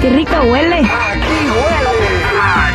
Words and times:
qué 0.00 0.10
rica 0.10 0.42
huele! 0.42 0.76
¡Aquí 0.76 1.46
huele! 1.50 1.90
¡A 2.40 2.66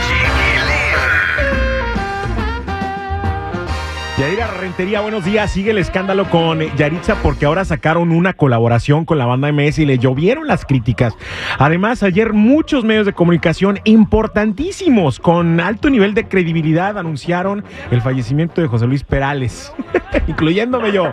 Yadira 4.22 4.46
Rentería, 4.46 5.02
buenos 5.02 5.26
días. 5.26 5.50
Sigue 5.50 5.72
el 5.72 5.80
escándalo 5.80 6.30
con 6.30 6.60
Yaritza 6.78 7.16
porque 7.24 7.48
ahora 7.48 7.66
sacaron 7.66 8.12
una 8.12 8.34
colaboración 8.34 9.04
con 9.04 9.18
la 9.18 9.26
banda 9.26 9.52
MS 9.52 9.80
y 9.80 9.88
le 9.88 9.98
llovieron 9.98 10.46
las 10.46 10.64
críticas. 10.64 11.16
Además, 11.58 12.04
ayer 12.04 12.32
muchos 12.32 12.84
medios 12.84 13.08
de 13.08 13.14
comunicación 13.14 13.80
importantísimos 13.84 15.20
con 15.20 15.60
alto 15.60 15.90
nivel 15.90 16.14
de 16.14 16.28
credibilidad 16.28 17.00
anunciaron 17.00 17.64
el 17.90 18.04
fallecimiento 18.04 18.62
de 18.62 18.68
José 18.68 18.86
Luis 18.86 19.04
Perales, 19.04 19.74
incluyéndome 20.28 20.92
yo. 20.92 21.12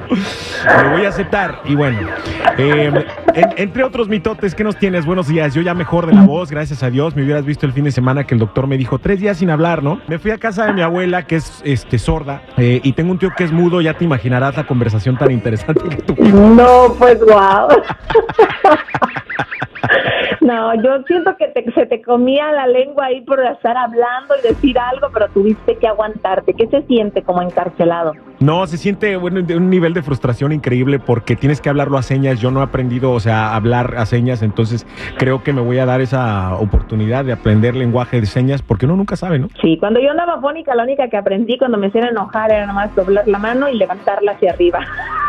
Lo 0.82 0.90
voy 0.90 1.04
a 1.04 1.08
aceptar. 1.08 1.60
Y 1.64 1.74
bueno, 1.74 2.08
eh, 2.56 2.92
en- 3.34 3.48
entre 3.56 3.84
otros 3.84 4.08
mitotes, 4.08 4.54
¿qué 4.54 4.64
nos 4.64 4.76
tienes? 4.76 5.06
Buenos 5.06 5.28
días. 5.28 5.54
Yo 5.54 5.62
ya 5.62 5.74
mejor 5.74 6.06
de 6.06 6.14
la 6.14 6.22
voz, 6.22 6.50
gracias 6.50 6.82
a 6.82 6.90
Dios. 6.90 7.14
Me 7.16 7.22
hubieras 7.22 7.44
visto 7.44 7.66
el 7.66 7.72
fin 7.72 7.84
de 7.84 7.92
semana 7.92 8.24
que 8.24 8.34
el 8.34 8.40
doctor 8.40 8.66
me 8.66 8.76
dijo 8.76 8.98
tres 8.98 9.20
días 9.20 9.38
sin 9.38 9.50
hablar, 9.50 9.82
¿no? 9.82 10.00
Me 10.08 10.18
fui 10.18 10.30
a 10.30 10.38
casa 10.38 10.66
de 10.66 10.72
mi 10.72 10.82
abuela, 10.82 11.26
que 11.26 11.36
es 11.36 11.62
este, 11.64 11.98
sorda, 11.98 12.42
eh, 12.56 12.80
y 12.82 12.92
tengo 12.92 13.12
un 13.12 13.18
tío 13.18 13.30
que 13.36 13.44
es 13.44 13.52
mudo. 13.52 13.80
Ya 13.80 13.94
te 13.94 14.04
imaginarás 14.04 14.56
la 14.56 14.66
conversación 14.66 15.16
tan 15.16 15.30
interesante 15.30 15.82
que 15.88 15.96
tuvimos. 15.96 16.56
No, 16.56 16.94
pues 16.98 17.18
wow. 17.20 17.68
No, 20.48 20.74
yo 20.82 21.02
siento 21.06 21.36
que 21.36 21.48
te- 21.48 21.70
se 21.72 21.84
te 21.84 22.00
comía 22.00 22.50
la 22.52 22.66
lengua 22.66 23.04
ahí 23.06 23.20
por 23.20 23.38
estar 23.44 23.76
hablando 23.76 24.34
y 24.42 24.48
decir 24.48 24.78
algo, 24.78 25.08
pero 25.12 25.28
tuviste 25.28 25.76
que 25.76 25.86
aguantarte. 25.86 26.54
¿Qué 26.54 26.66
se 26.68 26.82
siente 26.84 27.22
como 27.22 27.42
encarcelado? 27.42 28.12
No, 28.40 28.66
se 28.66 28.78
siente 28.78 29.16
bueno, 29.16 29.42
de 29.42 29.56
un 29.56 29.68
nivel 29.68 29.92
de 29.92 30.02
frustración 30.02 30.52
increíble 30.52 30.98
porque 30.98 31.36
tienes 31.36 31.60
que 31.60 31.68
hablarlo 31.68 31.98
a 31.98 32.02
señas. 32.02 32.40
Yo 32.40 32.50
no 32.50 32.60
he 32.60 32.64
aprendido, 32.64 33.12
o 33.12 33.20
sea, 33.20 33.48
a 33.48 33.56
hablar 33.56 33.94
a 33.98 34.06
señas, 34.06 34.42
entonces 34.42 34.86
creo 35.18 35.42
que 35.42 35.52
me 35.52 35.60
voy 35.60 35.78
a 35.80 35.84
dar 35.86 36.00
esa 36.00 36.54
oportunidad 36.54 37.26
de 37.26 37.32
aprender 37.32 37.74
lenguaje 37.76 38.18
de 38.20 38.26
señas 38.26 38.62
porque 38.62 38.86
uno 38.86 38.96
nunca 38.96 39.16
sabe, 39.16 39.38
¿no? 39.38 39.48
Sí, 39.60 39.76
cuando 39.78 40.00
yo 40.00 40.10
andaba 40.12 40.40
fónica, 40.40 40.74
la 40.74 40.84
única 40.84 41.08
que 41.08 41.16
aprendí 41.18 41.58
cuando 41.58 41.76
me 41.76 41.88
hacían 41.88 42.04
enojar 42.08 42.50
era 42.52 42.64
nomás 42.66 42.94
doblar 42.94 43.28
la 43.28 43.38
mano 43.38 43.68
y 43.68 43.74
levantarla 43.76 44.32
hacia 44.32 44.52
arriba. 44.52 44.80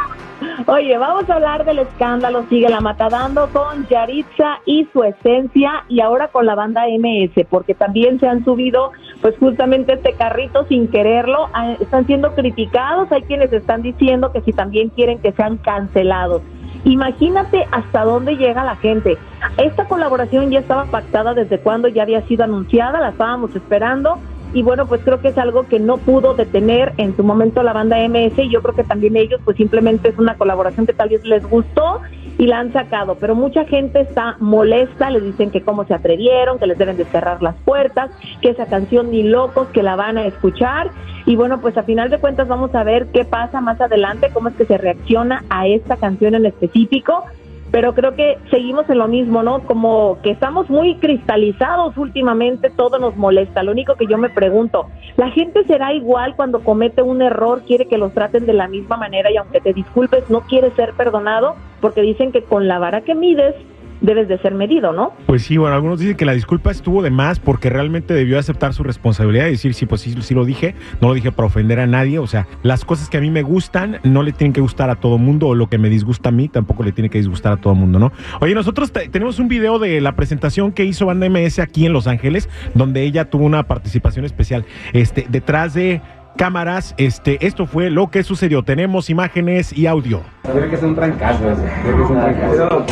Oye, 0.68 0.98
vamos 0.98 1.30
a 1.30 1.36
hablar 1.36 1.64
del 1.64 1.80
escándalo, 1.80 2.46
sigue 2.50 2.70
la 2.70 2.82
matadando 2.82 3.50
con 3.50 3.88
Yaritza 3.88 4.60
y 4.66 4.88
su 4.92 5.04
esencia 5.04 5.86
y 5.88 6.02
ahora 6.02 6.28
con 6.28 6.46
la 6.46 6.56
banda 6.56 6.84
MS, 6.88 7.46
porque 7.50 7.74
también 7.74 8.20
se 8.20 8.28
han 8.28 8.44
subido 8.44 8.92
pues 9.22 9.38
justamente 9.38 9.94
este 9.94 10.14
carrito 10.14 10.66
sin 10.66 10.90
quererlo, 10.90 11.50
ah, 11.54 11.76
están 11.80 12.06
siendo 12.08 12.34
criticados, 12.36 13.12
hay 13.12 13.22
quienes 13.24 13.54
están 13.54 13.82
diciendo 13.82 14.32
que 14.32 14.42
si 14.42 14.52
también 14.52 14.90
quieren 14.90 15.20
que 15.20 15.32
sean 15.32 15.58
cancelados. 15.58 16.42
Imagínate 16.84 17.66
hasta 17.72 18.04
dónde 18.04 18.36
llega 18.36 18.64
la 18.64 18.76
gente. 18.78 19.18
Esta 19.58 19.86
colaboración 19.86 20.50
ya 20.52 20.60
estaba 20.60 20.86
pactada 20.86 21.34
desde 21.34 21.60
cuando 21.60 21.88
ya 21.88 22.04
había 22.04 22.22
sido 22.23 22.44
anunciada, 22.44 23.00
la 23.00 23.10
estábamos 23.10 23.56
esperando 23.56 24.20
y 24.53 24.64
bueno, 24.64 24.88
pues 24.88 25.02
creo 25.03 25.22
que 25.22 25.30
es 25.30 25.38
algo 25.38 25.67
que 25.67 25.80
no 25.80 25.97
pudo 25.97 26.33
detener 26.33 26.94
en 26.97 27.16
su 27.16 27.23
momento 27.23 27.61
la 27.61 27.73
banda 27.73 27.97
MS 28.08 28.38
y 28.38 28.50
yo 28.50 28.61
creo 28.61 28.75
que 28.75 28.83
también 28.83 29.16
ellos 29.16 29.39
pues 29.45 29.58
simplemente 29.58 30.09
es 30.09 30.17
una 30.17 30.38
colaboración 30.38 30.86
que 30.86 30.94
tal 30.94 31.09
vez 31.09 31.23
les 31.23 31.47
gustó 31.47 32.02
y 32.38 32.47
la 32.47 32.59
han 32.59 32.72
sacado, 32.72 33.17
pero 33.20 33.36
mucha 33.36 33.66
gente 33.66 34.00
está 34.02 34.38
molesta, 34.39 35.09
les 35.09 35.23
dicen 35.23 35.52
que 35.52 35.61
cómo 35.61 35.86
se 35.86 35.93
atrevieron, 35.93 36.58
que 36.58 36.67
les 36.67 36.77
deben 36.77 36.98
de 36.98 37.05
cerrar 37.05 37.43
las 37.43 37.55
puertas, 37.58 38.11
que 38.42 38.49
esa 38.49 38.65
canción 38.65 39.11
ni 39.11 39.23
locos 39.23 39.67
que 39.70 39.83
la 39.83 39.95
van 39.95 40.17
a 40.17 40.26
escuchar 40.26 40.89
y 41.26 41.36
bueno, 41.36 41.59
pues 41.61 41.77
a 41.77 41.83
final 41.83 42.09
de 42.09 42.17
cuentas 42.17 42.48
vamos 42.48 42.73
a 42.73 42.83
ver 42.83 43.08
qué 43.14 43.26
pasa 43.26 43.61
más 43.61 43.80
adelante, 43.82 44.32
cómo 44.33 44.49
es 44.49 44.55
que 44.55 44.65
se 44.65 44.77
reacciona 44.77 45.43
a 45.49 45.67
esta 45.67 45.98
canción 45.98 46.33
en 46.33 46.45
específico 46.45 47.26
pero 47.72 47.94
creo 47.94 48.16
que 48.16 48.38
seguimos 48.50 48.90
en 48.90 48.98
lo 48.98 49.08
mismo, 49.08 49.44
¿no? 49.44 49.62
Como 49.62 50.20
que 50.24 50.32
estamos 50.32 50.70
muy 50.70 50.96
cristalizados 50.96 51.98
últimamente, 51.98 52.70
todo 52.70 52.98
nos 53.00 53.16
molesta. 53.16 53.64
Lo 53.64 53.72
único 53.72 53.96
que 53.96 54.08
yo 54.08 54.18
me 54.18 54.30
pregunto, 54.30 54.88
¿la 55.18 55.30
gente 55.32 55.64
será 55.66 55.94
igual 55.94 56.36
cuando 56.36 56.64
comete 56.64 57.02
un 57.02 57.22
error, 57.22 57.64
quiere 57.66 57.88
que 57.88 57.98
los 57.98 58.14
traten 58.14 58.46
de 58.46 58.54
la 58.54 58.68
misma 58.68 58.98
manera 58.98 59.32
y 59.32 59.38
aunque 59.38 59.62
te 59.62 59.74
disculpes, 59.74 60.30
no 60.30 60.42
quiere 60.42 60.72
ser 60.72 60.94
perdonado? 60.94 61.56
Porque 61.82 62.02
dicen 62.02 62.32
que 62.32 62.44
con 62.44 62.68
la 62.68 62.80
vara 62.80 63.02
que 63.02 63.16
mides, 63.16 63.56
debes 64.02 64.27
de 64.27 64.37
ser 64.39 64.54
medido, 64.54 64.93
¿no? 64.93 65.14
Pues 65.26 65.43
sí, 65.43 65.58
bueno, 65.58 65.76
algunos 65.76 65.99
dicen 65.99 66.15
que 66.15 66.26
la 66.26 66.33
disculpa 66.33 66.71
estuvo 66.71 67.02
de 67.02 67.10
más 67.10 67.39
porque 67.39 67.70
realmente 67.70 68.14
debió 68.14 68.39
aceptar 68.39 68.73
su 68.73 68.83
responsabilidad 68.83 69.48
y 69.48 69.52
decir, 69.52 69.73
sí, 69.73 69.86
pues 69.86 70.02
sí, 70.02 70.15
sí 70.21 70.33
lo 70.33 70.45
dije, 70.45 70.76
no 71.02 71.10
lo 71.10 71.14
dije 71.14 71.32
para 71.32 71.48
ofender 71.48 71.80
a 71.80 71.87
nadie, 71.87 72.20
o 72.20 72.27
sea, 72.27 72.48
las 72.64 72.86
cosas 72.86 73.09
que 73.09 73.17
a 73.17 73.21
mí 73.21 73.30
me 73.30 73.42
gustan 73.42 73.99
no 74.04 74.23
le 74.23 74.32
tienen 74.32 74.54
que 74.54 74.61
gustar 74.61 74.89
a 74.89 74.95
todo 74.95 75.17
mundo 75.17 75.48
o 75.48 75.55
lo 75.55 75.67
que 75.67 75.77
me 75.77 75.89
disgusta 75.89 76.30
a 76.30 76.32
mí 76.32 76.48
tampoco 76.48 76.83
le 76.83 76.92
tiene 76.92 77.09
que 77.09 77.17
disgustar 77.17 77.54
a 77.54 77.58
todo 77.58 77.76
mundo, 77.76 77.99
¿no? 77.99 78.11
Oye, 78.39 78.55
nosotros 78.55 78.92
te- 78.92 79.09
tenemos 79.09 79.39
un 79.39 79.48
video 79.48 79.80
de 79.80 79.99
la 80.02 80.14
presentación 80.15 80.71
que 80.71 80.86
hizo 80.86 81.05
Banda 81.05 81.26
MS 81.30 81.59
aquí 81.59 81.86
en 81.86 81.93
Los 81.93 82.08
Ángeles, 82.08 82.49
donde 82.76 83.04
ella 83.04 83.30
tuvo 83.30 83.45
una 83.45 83.64
participación 83.64 84.26
especial, 84.26 84.65
este, 84.93 85.26
detrás 85.30 85.73
de 85.73 86.02
cámaras, 86.38 86.95
este, 86.98 87.45
esto 87.45 87.65
fue 87.65 87.89
lo 87.89 88.08
que 88.11 88.23
sucedió, 88.23 88.64
tenemos 88.64 89.09
imágenes 89.09 89.77
y 89.77 89.88
audio. 89.88 90.21
Tiene 90.43 90.70
que 90.70 90.77
ser 90.77 90.86
un 90.88 90.95
trancazo 90.95 91.39
tiene 91.43 91.55
que 91.58 91.92
ser 91.92 92.02
un 92.02 92.14
trancazo. 92.14 92.86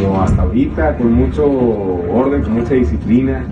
Como 0.00 0.22
hasta 0.22 0.42
ahorita, 0.42 0.96
con 0.96 1.12
mucho 1.12 1.44
orden, 1.46 2.42
con 2.42 2.52
mucha 2.54 2.74
disciplina, 2.74 3.44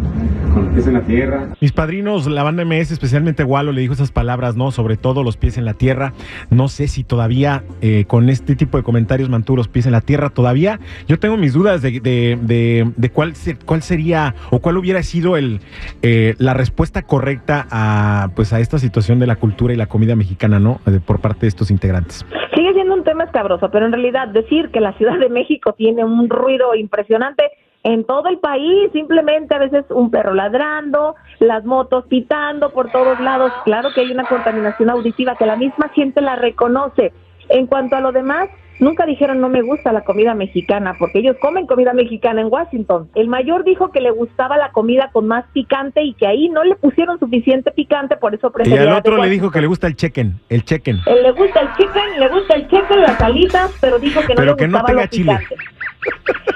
con 0.53 0.65
los 0.66 0.75
pies 0.75 0.87
en 0.87 0.93
la 0.94 1.00
tierra. 1.00 1.49
Mis 1.60 1.72
padrinos, 1.72 2.27
la 2.27 2.43
banda 2.43 2.65
MS, 2.65 2.91
especialmente 2.93 3.44
Walo, 3.44 3.72
le 3.72 3.81
dijo 3.81 3.94
esas 3.94 4.10
palabras, 4.12 4.55
¿no? 4.56 4.71
Sobre 4.71 4.97
todo 4.97 5.22
los 5.22 5.37
pies 5.37 5.56
en 5.59 5.65
la 5.65 5.75
tierra. 5.75 6.12
No 6.50 6.69
sé 6.69 6.87
si 6.88 7.03
todavía 7.03 7.65
eh, 7.81 8.05
con 8.06 8.28
este 8.28 8.56
tipo 8.56 8.77
de 8.77 8.82
comentarios 8.84 9.28
mantuvo 9.31 9.56
los 9.56 9.69
pies 9.69 9.87
en 9.87 9.93
la 9.93 10.00
tierra. 10.03 10.31
Todavía 10.31 10.81
yo 11.09 11.19
tengo 11.19 11.37
mis 11.37 11.53
dudas 11.55 11.81
de, 11.82 12.00
de, 12.00 12.38
de- 12.43 12.91
de 12.97 13.11
cuál, 13.11 13.34
se- 13.37 13.56
cuál 13.56 13.82
sería 13.82 14.34
o 14.50 14.59
cuál 14.61 14.76
hubiera 14.76 15.03
sido 15.03 15.37
el, 15.37 15.61
eh, 16.03 16.34
la 16.38 16.53
respuesta 16.55 17.03
correcta 17.03 17.66
a, 17.71 18.28
pues, 18.37 18.53
a 18.53 18.61
esta 18.61 18.78
situación 18.78 19.19
de 19.19 19.26
la 19.26 19.37
cultura 19.37 19.72
y 19.72 19.76
la 19.76 19.87
comida 19.87 20.15
mexicana, 20.15 20.59
¿no? 20.61 20.81
De- 20.87 21.00
por 21.00 21.21
parte 21.21 21.43
de 21.43 21.49
estos 21.49 21.71
integrantes. 21.71 22.25
Siendo 22.55 22.74
un 23.04 23.10
tema 23.10 23.25
escabroso, 23.25 23.70
pero 23.70 23.84
en 23.84 23.92
realidad 23.92 24.28
decir 24.28 24.70
que 24.70 24.81
la 24.81 24.94
Ciudad 24.94 25.19
de 25.19 25.28
México 25.28 25.75
tiene 25.75 26.04
un 26.04 26.31
ruido 26.31 26.75
impresionante 26.75 27.44
en 27.82 28.04
todo 28.04 28.28
el 28.31 28.38
país, 28.38 28.91
simplemente 28.92 29.54
a 29.54 29.59
veces 29.59 29.84
un 29.91 30.10
perro 30.10 30.32
ladrando, 30.32 31.14
las 31.38 31.66
motos 31.66 32.06
pitando 32.06 32.70
por 32.70 32.91
todos 32.91 33.20
lados, 33.20 33.53
claro 33.66 33.91
que 33.94 34.00
hay 34.00 34.10
una 34.10 34.25
contaminación 34.25 34.88
auditiva 34.88 35.37
que 35.37 35.44
la 35.44 35.56
misma 35.56 35.91
gente 35.91 36.22
la 36.22 36.37
reconoce. 36.37 37.12
En 37.54 37.69
cuanto 37.69 37.94
a 37.94 38.00
lo 38.00 38.10
demás, 38.10 38.48
nunca 38.81 39.06
dijeron 39.06 39.41
no 39.41 39.48
me 39.48 39.62
gusta 39.62 39.92
la 39.92 40.03
comida 40.03 40.34
mexicana, 40.34 40.97
porque 40.98 41.20
ellos 41.20 41.37
comen 41.41 41.69
comida 41.69 41.92
mexicana 41.92 42.41
en 42.41 42.48
Washington. 42.48 43.09
El 43.15 43.28
mayor 43.28 43.62
dijo 43.62 43.92
que 43.92 44.00
le 44.00 44.10
gustaba 44.10 44.56
la 44.59 44.72
comida 44.72 45.10
con 45.12 45.28
más 45.28 45.44
picante 45.53 46.03
y 46.03 46.14
que 46.14 46.26
ahí 46.26 46.48
no 46.48 46.64
le 46.64 46.75
pusieron 46.75 47.20
suficiente 47.20 47.70
picante, 47.70 48.16
por 48.16 48.34
eso 48.34 48.48
Y 48.48 48.50
prefería 48.50 48.81
al 48.81 48.88
de 48.88 48.94
otro 48.94 49.19
le 49.19 49.31
dijo 49.31 49.53
que 49.53 49.60
le 49.60 49.69
gusta 49.69 49.87
el 49.87 49.94
chequen, 49.94 50.41
el 50.48 50.64
chequen. 50.64 50.98
Él 51.06 51.22
le 51.22 51.31
gusta 51.31 51.60
el 51.60 51.69
chicken, 51.76 52.19
le 52.19 52.28
gusta 52.28 52.54
el 52.54 52.69
chicken, 52.69 53.00
las 53.03 53.20
alitas, 53.20 53.70
pero 53.81 54.00
dijo 54.00 54.20
que 54.22 54.34
no 54.34 54.41
Pero 54.41 54.50
le 54.50 54.56
que 54.56 54.66
no 54.66 54.78
gustaba 54.78 54.88
tenga 54.88 55.03
lo 55.03 55.09
chile. 55.09 55.38
picante. 55.38 55.56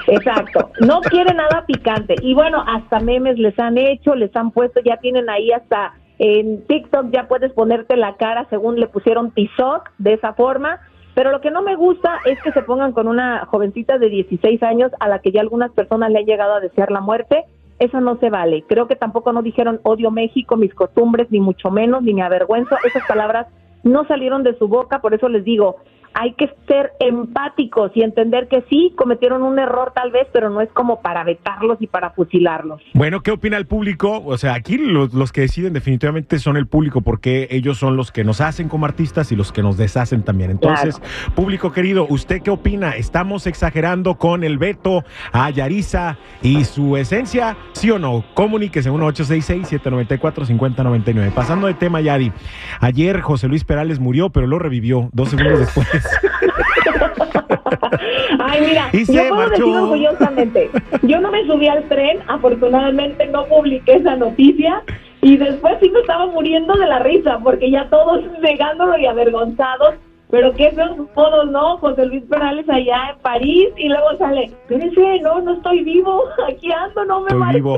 Exacto, 0.07 0.71
no 0.81 0.99
quiere 0.99 1.33
nada 1.33 1.63
picante. 1.65 2.15
Y 2.21 2.33
bueno, 2.33 2.61
hasta 2.67 2.99
memes 2.99 3.39
les 3.39 3.57
han 3.57 3.77
hecho, 3.77 4.15
les 4.15 4.35
han 4.35 4.51
puesto, 4.51 4.81
ya 4.83 4.97
tienen 4.97 5.29
ahí 5.29 5.51
hasta 5.53 5.93
en 6.19 6.65
TikTok 6.67 7.11
ya 7.11 7.27
puedes 7.27 7.53
ponerte 7.53 7.95
la 7.95 8.15
cara 8.17 8.45
según 8.49 8.77
le 8.77 8.87
pusieron 8.87 9.31
Tizoc 9.31 9.89
de 9.97 10.13
esa 10.13 10.33
forma. 10.33 10.79
Pero 11.15 11.31
lo 11.31 11.41
que 11.41 11.51
no 11.51 11.61
me 11.61 11.75
gusta 11.75 12.19
es 12.25 12.41
que 12.41 12.51
se 12.51 12.61
pongan 12.61 12.93
con 12.93 13.07
una 13.07 13.45
jovencita 13.45 13.97
de 13.97 14.09
16 14.09 14.61
años 14.63 14.91
a 14.99 15.07
la 15.07 15.19
que 15.19 15.31
ya 15.31 15.41
algunas 15.41 15.71
personas 15.71 16.11
le 16.11 16.19
han 16.19 16.25
llegado 16.25 16.53
a 16.53 16.59
desear 16.59 16.91
la 16.91 17.01
muerte. 17.01 17.45
Eso 17.79 17.99
no 17.99 18.17
se 18.19 18.29
vale. 18.29 18.63
Creo 18.67 18.87
que 18.87 18.95
tampoco 18.95 19.33
no 19.33 19.41
dijeron 19.41 19.79
odio 19.83 20.11
México, 20.11 20.55
mis 20.55 20.73
costumbres, 20.73 21.31
ni 21.31 21.39
mucho 21.39 21.71
menos, 21.71 22.03
ni 22.03 22.13
me 22.13 22.21
avergüenzo. 22.21 22.75
Esas 22.83 23.05
palabras 23.07 23.47
no 23.83 24.05
salieron 24.05 24.43
de 24.43 24.57
su 24.57 24.67
boca, 24.67 24.99
por 24.99 25.13
eso 25.13 25.29
les 25.29 25.43
digo, 25.43 25.77
hay 26.13 26.33
que 26.33 26.49
ser 26.67 26.91
empáticos 26.99 27.91
y 27.95 28.01
entender 28.01 28.47
que 28.47 28.63
sí, 28.69 28.93
cometieron 28.97 29.43
un 29.43 29.59
error 29.59 29.91
tal 29.93 30.11
vez, 30.11 30.27
pero 30.33 30.49
no 30.49 30.61
es 30.61 30.69
como 30.73 31.01
para 31.01 31.23
vetarlos 31.23 31.77
y 31.81 31.87
para 31.87 32.11
fusilarlos. 32.11 32.81
Bueno, 32.93 33.21
¿qué 33.21 33.31
opina 33.31 33.57
el 33.57 33.67
público? 33.67 34.21
O 34.25 34.37
sea, 34.37 34.53
aquí 34.53 34.77
los, 34.77 35.13
los 35.13 35.31
que 35.31 35.41
deciden 35.41 35.73
definitivamente 35.73 36.39
son 36.39 36.57
el 36.57 36.67
público 36.67 37.01
porque 37.01 37.47
ellos 37.51 37.77
son 37.77 37.95
los 37.95 38.11
que 38.11 38.23
nos 38.23 38.41
hacen 38.41 38.69
como 38.69 38.85
artistas 38.85 39.31
y 39.31 39.35
los 39.35 39.51
que 39.51 39.61
nos 39.61 39.77
deshacen 39.77 40.23
también. 40.23 40.49
Entonces, 40.51 41.01
público 41.35 41.71
querido, 41.71 42.05
¿usted 42.09 42.41
qué 42.41 42.49
opina? 42.51 42.95
¿Estamos 42.95 43.47
exagerando 43.47 44.15
con 44.15 44.43
el 44.43 44.57
veto 44.57 45.03
a 45.31 45.49
Yarisa 45.49 46.17
y 46.41 46.65
su 46.65 46.97
esencia? 46.97 47.55
¿Sí 47.73 47.89
o 47.91 47.99
no? 47.99 48.25
Comuníquese 48.33 48.91
1866-794-5099. 48.91 51.31
Pasando 51.33 51.67
de 51.67 51.75
tema, 51.75 52.01
Yadi. 52.01 52.31
Ayer 52.79 53.21
José 53.21 53.47
Luis 53.47 53.63
Perales 53.63 53.99
murió, 53.99 54.29
pero 54.29 54.47
lo 54.47 54.57
revivió 54.59 55.09
dos 55.13 55.29
segundos 55.29 55.59
después. 55.59 55.87
Ay, 58.39 58.61
mira, 58.61 58.89
Y 58.93 59.05
yo 59.05 59.13
puedo 59.29 59.35
marchó. 59.35 59.65
decir 59.65 59.75
orgullosamente, 59.77 60.69
yo 61.03 61.19
no 61.19 61.31
me 61.31 61.45
subí 61.45 61.67
al 61.67 61.83
tren, 61.87 62.19
afortunadamente 62.27 63.25
no 63.27 63.45
publiqué 63.45 63.93
esa 63.95 64.15
noticia 64.15 64.81
y 65.21 65.37
después 65.37 65.75
sí 65.81 65.89
me 65.89 65.99
estaba 65.99 66.27
muriendo 66.27 66.73
de 66.75 66.87
la 66.87 66.99
risa 66.99 67.39
porque 67.43 67.69
ya 67.71 67.87
todos 67.89 68.21
negándolo 68.41 68.97
y 68.97 69.05
avergonzados 69.05 69.95
Pero 70.31 70.53
qué 70.53 70.69
feos 70.71 70.95
modos, 71.15 71.49
¿no? 71.49 71.77
José 71.79 72.05
Luis 72.05 72.23
Perales 72.29 72.69
allá 72.69 73.09
en 73.13 73.19
París 73.21 73.69
y 73.77 73.89
luego 73.89 74.15
sale, 74.19 74.43
espérense, 74.45 75.19
no, 75.21 75.41
no 75.41 75.53
estoy 75.55 75.83
vivo, 75.83 76.23
aquí 76.47 76.71
ando, 76.71 77.03
no 77.05 77.21
me 77.21 77.31
he 77.31 77.59
No, 77.61 77.77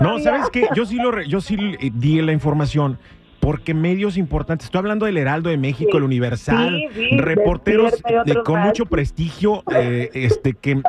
todavía". 0.00 0.24
¿sabes 0.24 0.48
qué? 0.50 0.66
Yo 0.74 0.86
sí, 0.86 0.96
lo 0.96 1.10
re- 1.10 1.28
yo 1.28 1.40
sí 1.42 1.56
eh, 1.78 1.90
di 1.92 2.22
la 2.22 2.32
información. 2.32 2.98
Porque 3.40 3.72
medios 3.74 4.16
importantes, 4.18 4.66
estoy 4.66 4.80
hablando 4.80 5.06
del 5.06 5.16
Heraldo 5.16 5.48
de 5.50 5.56
México, 5.56 5.90
Sí, 5.92 5.96
el 5.96 6.02
Universal, 6.02 6.76
sí, 6.94 7.08
sí, 7.10 7.16
reporteros 7.18 7.94
de, 8.26 8.42
con 8.44 8.60
mucho 8.60 8.84
prestigio, 8.86 9.62
eh, 9.74 10.10
este, 10.12 10.52
que, 10.54 10.80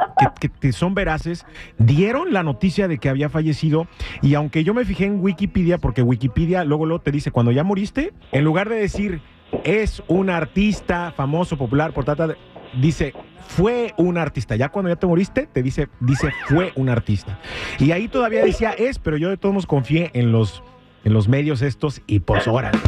que- 0.59 0.73
son 0.73 0.93
veraces, 0.93 1.45
dieron 1.77 2.33
la 2.33 2.43
noticia 2.43 2.87
de 2.89 2.97
que 2.97 3.07
había 3.09 3.29
fallecido. 3.29 3.87
Y 4.21 4.35
aunque 4.35 4.63
yo 4.63 4.73
me 4.73 4.83
fijé 4.85 5.05
en 5.05 5.21
Wikipedia, 5.21 5.77
porque 5.77 6.01
Wikipedia 6.01 6.63
luego, 6.65 6.85
luego 6.85 7.01
te 7.01 7.11
dice, 7.11 7.31
cuando 7.31 7.51
ya 7.51 7.63
moriste, 7.63 8.11
en 8.33 8.43
lugar 8.43 8.67
de 8.69 8.75
decir, 8.75 9.21
es 9.63 10.03
un 10.07 10.29
artista 10.29 11.13
famoso, 11.15 11.57
popular, 11.57 11.93
por 11.93 12.03
tal, 12.05 12.17
tal", 12.17 12.37
dice, 12.81 13.13
fue 13.47 13.93
un 13.97 14.17
artista. 14.17 14.55
Ya 14.55 14.69
cuando 14.69 14.89
ya 14.89 14.95
te 14.97 15.07
moriste, 15.07 15.47
te 15.51 15.63
dice, 15.63 15.87
dice, 15.99 16.29
fue 16.47 16.71
un 16.75 16.89
artista. 16.89 17.39
Y 17.79 17.91
ahí 17.91 18.07
todavía 18.07 18.43
decía 18.45 18.71
es, 18.71 18.99
pero 18.99 19.17
yo 19.17 19.29
de 19.29 19.37
todos 19.37 19.53
modos 19.53 19.67
confié 19.67 20.09
en 20.13 20.31
los, 20.31 20.63
en 21.03 21.13
los 21.13 21.27
medios 21.27 21.61
estos 21.61 22.01
y 22.07 22.19
pues 22.19 22.47
órale. 22.47 22.79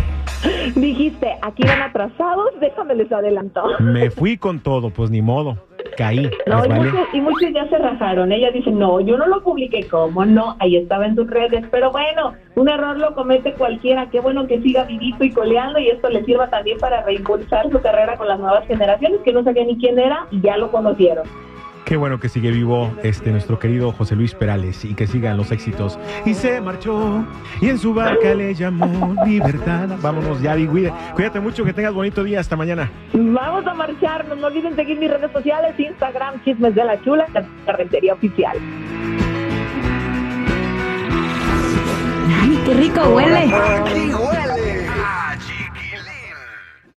Dijiste, 0.75 1.35
aquí 1.41 1.63
van 1.63 1.81
atrasados, 1.81 2.51
déjame 2.59 2.95
les 2.95 3.11
adelanto. 3.11 3.63
Me 3.79 4.09
fui 4.09 4.37
con 4.37 4.59
todo, 4.59 4.89
pues 4.89 5.09
ni 5.09 5.21
modo. 5.21 5.57
Caí. 5.97 6.29
No, 6.47 6.65
y, 6.65 6.67
valió. 6.67 6.91
muchos, 6.91 7.07
y 7.13 7.21
muchos 7.21 7.53
ya 7.53 7.67
se 7.69 7.77
rajaron. 7.77 8.31
Ella 8.31 8.51
dice, 8.51 8.71
no, 8.71 8.99
yo 9.01 9.17
no 9.17 9.27
lo 9.27 9.43
publiqué, 9.43 9.87
¿cómo 9.87 10.25
no? 10.25 10.55
Ahí 10.59 10.77
estaba 10.77 11.05
en 11.05 11.15
sus 11.15 11.29
redes. 11.29 11.65
Pero 11.69 11.91
bueno, 11.91 12.33
un 12.55 12.69
error 12.69 12.97
lo 12.97 13.13
comete 13.13 13.53
cualquiera. 13.53 14.09
Qué 14.09 14.19
bueno 14.19 14.47
que 14.47 14.61
siga 14.61 14.85
vivito 14.85 15.23
y 15.23 15.31
coleando 15.31 15.79
y 15.79 15.89
esto 15.89 16.09
le 16.09 16.23
sirva 16.25 16.49
también 16.49 16.77
para 16.79 17.03
reimpulsar 17.03 17.69
su 17.69 17.79
carrera 17.81 18.17
con 18.17 18.27
las 18.27 18.39
nuevas 18.39 18.65
generaciones 18.67 19.19
que 19.23 19.33
no 19.33 19.43
sabían 19.43 19.67
ni 19.67 19.77
quién 19.77 19.99
era 19.99 20.27
y 20.31 20.41
ya 20.41 20.57
lo 20.57 20.71
conocieron. 20.71 21.27
Qué 21.93 21.97
bueno 21.97 22.19
que 22.19 22.27
sigue 22.27 22.49
vivo 22.49 22.91
este 23.03 23.29
nuestro 23.29 23.59
querido 23.59 23.91
José 23.91 24.15
Luis 24.15 24.33
Perales 24.33 24.83
y 24.83 24.95
que 24.95 25.05
sigan 25.05 25.37
los 25.37 25.51
éxitos. 25.51 25.99
Y 26.25 26.33
se 26.33 26.59
marchó 26.59 27.23
y 27.61 27.69
en 27.69 27.77
su 27.77 27.93
barca 27.93 28.33
le 28.33 28.55
llamó 28.55 29.15
libertad. 29.27 29.87
Vámonos, 30.01 30.41
Yari, 30.41 30.65
cuídate, 30.65 31.13
cuídate 31.13 31.39
mucho, 31.39 31.63
que 31.63 31.71
tengas 31.71 31.93
bonito 31.93 32.23
día. 32.23 32.39
Hasta 32.39 32.55
mañana. 32.55 32.89
Vamos 33.13 33.67
a 33.67 33.75
marcharnos. 33.75 34.39
No 34.39 34.47
olviden 34.47 34.75
seguir 34.75 34.97
mis 34.97 35.11
redes 35.11 35.31
sociales, 35.31 35.79
Instagram, 35.79 36.43
Chismes 36.43 36.73
de 36.73 36.83
la 36.83 36.99
Chula, 37.03 37.27
Carretería 37.63 38.13
Oficial. 38.13 38.57
Ay, 42.41 42.59
qué 42.65 42.73
rico 42.73 43.01
huele. 43.09 43.37
Aquí 43.37 44.11
huele. 44.15 44.62